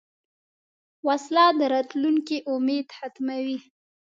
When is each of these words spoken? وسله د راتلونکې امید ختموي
وسله 1.07 1.45
د 1.59 1.61
راتلونکې 1.73 2.37
امید 2.53 2.87
ختموي 2.97 3.57